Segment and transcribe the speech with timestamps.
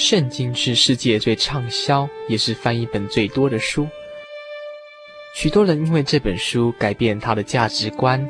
[0.00, 3.86] 圣经是世界最畅销，也是翻译本最多的书。
[5.34, 8.26] 许多人因为这本书改变他的价值观，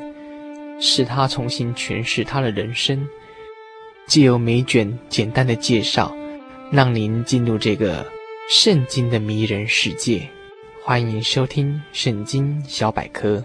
[0.81, 3.07] 使他重新诠释他的人生。
[4.05, 6.13] 借由每卷简单的介绍，
[6.73, 8.05] 让您进入这个
[8.49, 10.27] 圣经的迷人世界。
[10.83, 13.37] 欢迎收听《圣经小百科》。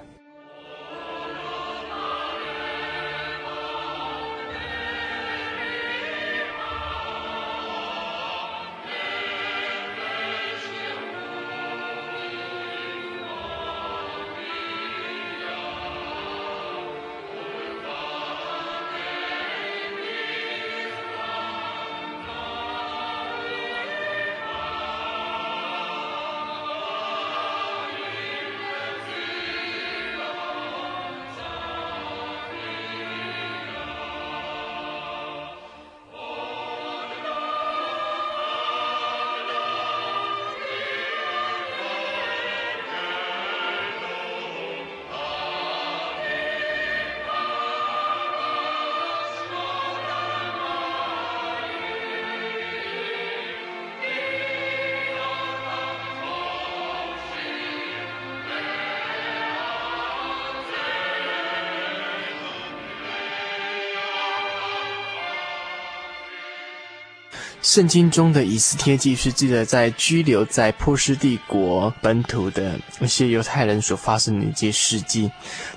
[67.66, 75.28] 圣经中的以斯帖记是记载在居留在波斯帝国本土的一些犹太人所发生的一些事迹。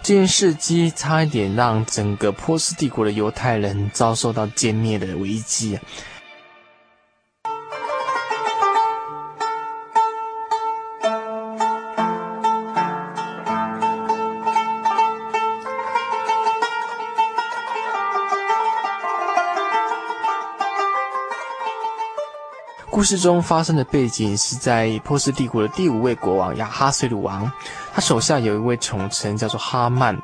[0.03, 5.79] 这件事迹差一点让整个波斯帝国的犹太人遭受到歼灭的危机。
[22.99, 27.49] 故事中发生的背景是在波斯帝国的第五位国王亚哈随鲁王，
[27.93, 30.21] 他手下有一位宠臣叫做哈曼。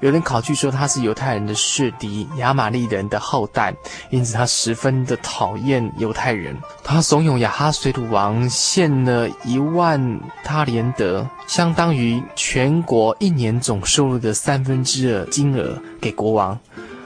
[0.00, 3.74] 有人考据说他是犹太人的势敌亚玛力人的后代，
[4.10, 6.54] 因此他十分的讨厌犹太人。
[6.84, 16.58] 他怂恿亚哈随鲁王献了一万他连得，相当于全国一年总收入的三分之二金额给国王，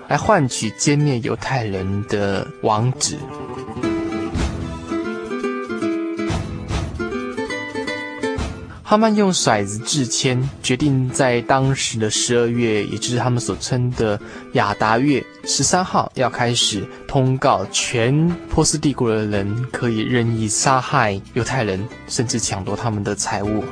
[0.08, 3.16] 来换取歼灭犹太人的王旨。
[8.94, 14.16] 哈曼用骰子制签，决定在当时的十二月，也就是他们所称的
[14.52, 23.64] 亚达月十三号，要开始通告全波斯帝国的人，可以任意杀害犹太人，甚至抢夺他们的财物。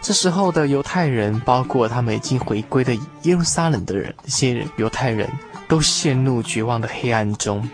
[0.00, 5.28] 这时候的犹太人，包括他们已经回归的耶路撒冷的人，这些犹太人
[5.68, 7.68] 都陷入绝望的黑暗中。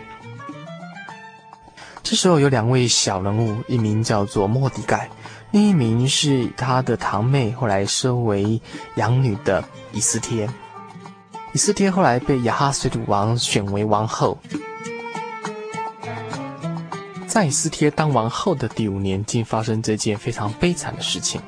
[2.03, 5.09] 这时候有两位小人物，一名叫做莫迪盖，
[5.51, 8.59] 另一名是他的堂妹，后来收为
[8.95, 9.63] 养女的
[9.93, 10.49] 伊斯帖。
[11.53, 14.37] 伊斯帖后来被雅哈水土王选为王后。
[17.27, 21.41] 在伊斯帖当王后的第五年，竟发生这件非常悲惨的事情。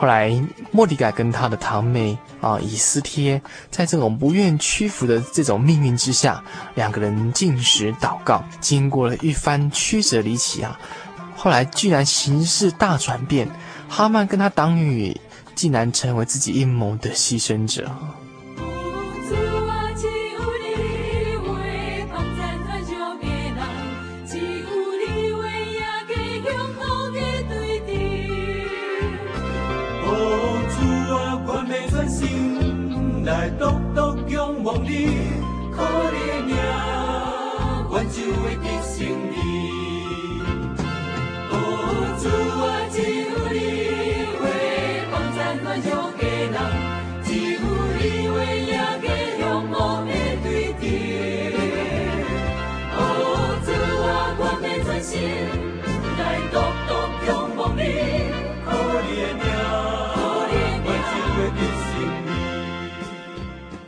[0.00, 0.32] 后来，
[0.70, 6.40] 莫迪改跟他的堂妹啊以斯帖，在这种不愿屈服的这种命运之下，
[6.76, 10.78] 两个人进食祷告，经过了一番曲折离奇啊，
[11.34, 13.48] 后来居然形势大转变，
[13.88, 15.20] 哈曼跟他党羽
[15.56, 17.90] 竟然成为自己阴谋的牺牲者。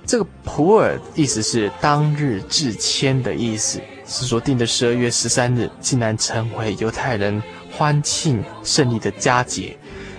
[0.07, 7.41] 这个普珥意思是当日制签的意思，是说定的十二月十三日，竟然成为犹太人
[7.71, 9.77] 欢庆胜利的佳节。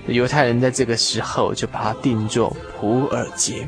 [0.07, 3.67] 犹太人在这个时候就把它定作普尔节。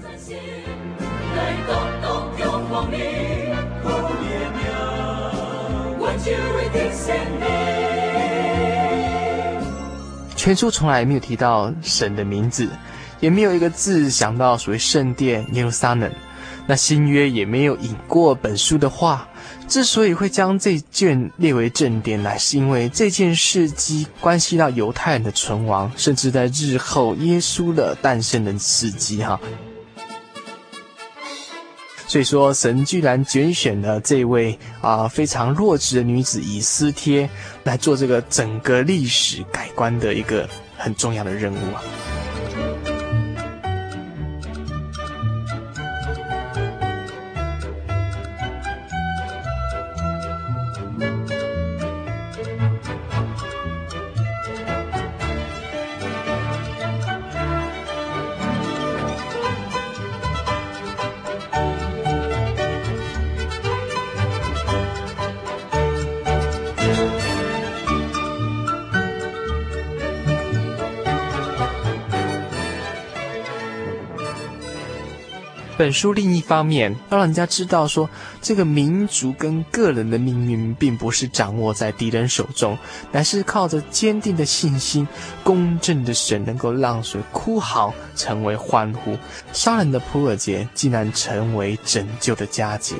[10.35, 12.68] 全书从来没有提到神的名字。
[13.24, 16.12] 也没有一个字想到所谓圣殿耶路撒冷，
[16.65, 19.27] 那新约也没有引过本书的话，
[19.68, 29.39] 之所以会将这卷列为正典，乃是因为这件事迹关系到犹太人的存亡，甚至在日后耶稣的诞生的事迹哈。
[32.07, 37.27] 所以说，神居然拣选了这位啊非常弱智的女子以斯帖
[37.63, 41.81] 来做这个整个历史改观的一个很重要的任务啊。
[75.83, 78.09] 本书另一方面，要让人家知道说，
[78.41, 82.77] 这个民族跟个人的命运并不是掌握在敌人手中，
[83.12, 85.06] 乃是靠着坚定的信心、
[85.44, 89.18] 公正的神，能够让谁哭嚎成为欢呼。
[89.51, 92.95] 杀人的普尔杰竟然成为拯救的佳节。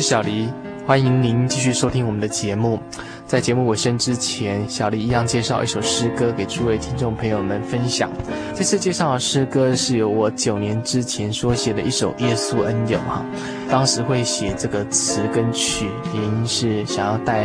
[0.00, 0.48] 是小黎，
[0.86, 2.80] 欢迎您继续收听我们的节目。
[3.26, 8.10] 在节目尾声之前，小黎一样介绍一首诗歌给诸位听众朋友们分享。
[8.54, 13.22] 这次介绍的诗歌是由我九年之前所写的一首《耶稣恩友》哈。
[13.68, 17.44] 当时会写这个词跟曲，原因是想要带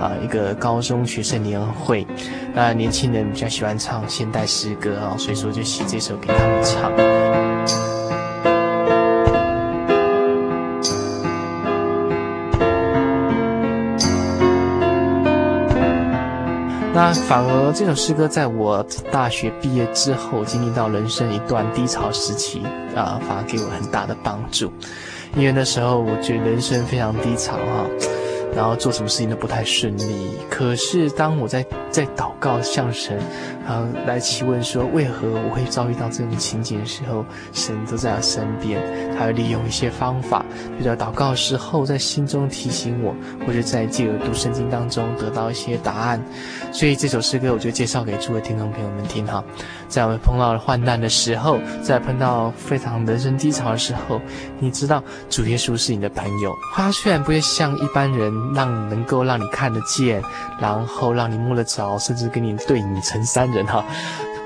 [0.00, 2.04] 啊一个高中学生年会，
[2.52, 7.11] 那年轻人比较喜欢唱现代诗歌啊，所以说就写这首给他们唱。
[16.94, 22.60] 那反而这首诗歌在我大学毕业之后，经历到人生一段低潮时期
[22.94, 24.70] 啊，反而给我很大的帮助。
[25.34, 27.86] 因为那时候我觉得人生非常低潮哈，
[28.54, 30.32] 然后做什么事情都不太顺利。
[30.50, 33.18] 可是当我在在祷告向神
[33.66, 38.80] 啊来提问说，为何我会遭遇到这种情景的时候，神都在我身边，
[39.16, 40.44] 他会利用一些方法，
[40.78, 43.14] 比如祷告时候在心中提醒我，
[43.46, 46.20] 或者在借由读圣经当中得到一些答案。
[46.72, 49.42] 所以这首诗歌我就介绍给诸位听众朋友们听哈。
[49.88, 54.20] 在我们碰到了患难的时候，在碰到非常人生低潮的时候，
[54.58, 56.52] 你知道主耶稣是你的朋友。
[56.74, 60.22] 他虽然不会像一般人让能够让你看得见，
[60.58, 63.84] 然后让你摸得着，甚至跟你对你成三人哈。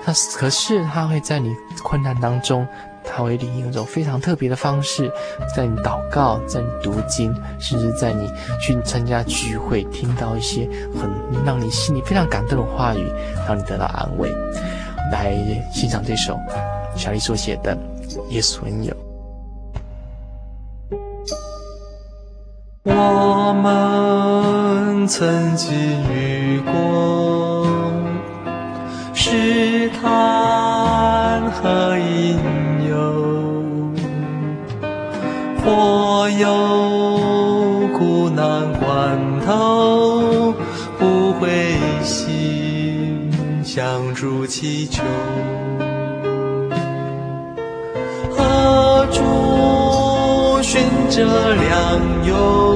[0.04, 2.64] 他可是他会在你困难当中，
[3.02, 5.10] 他会利用一种非常特别的方式，
[5.54, 11.10] 在你祷告，在你读经，甚至在你去参加聚会，听到一些很
[11.44, 13.10] 让你心里非常感动的话语，
[13.48, 14.30] 让你得到安慰。
[15.10, 15.34] 来
[15.72, 16.38] 欣赏这首
[16.94, 17.76] 小丽所写的
[18.28, 18.92] 《耶稣恩友》。
[22.84, 25.74] 我们曾经
[26.12, 26.72] 遇过
[29.28, 32.38] 试探和引
[32.88, 32.94] 诱，
[35.64, 40.54] 或有苦难关头，
[41.00, 41.48] 不灰
[42.04, 43.28] 心，
[43.64, 45.02] 向主祈求，
[48.30, 50.80] 何处寻
[51.10, 51.24] 着
[51.56, 52.75] 良友，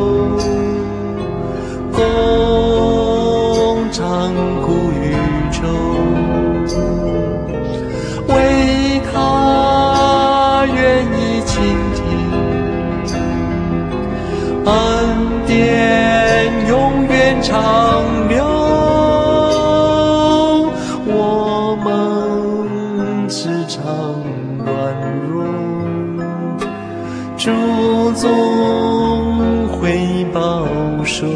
[31.00, 31.26] 保守，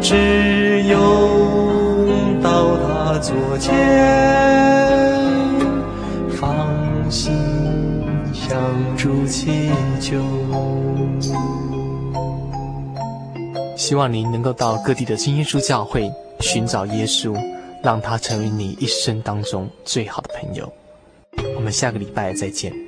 [0.00, 0.96] 只有
[2.42, 3.70] 到他座前，
[6.30, 6.66] 放
[7.10, 7.30] 心
[8.32, 8.58] 向
[8.96, 9.70] 主祈
[10.00, 10.16] 求。
[13.76, 17.36] 希望您能够到各地的真耶稣教会寻找耶稣，
[17.82, 20.72] 让他成为你一生当中最好的朋友。
[21.54, 22.87] 我们下个礼拜再见。